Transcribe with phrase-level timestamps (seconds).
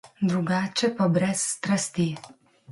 [0.29, 2.09] Drugače pa brez strasti.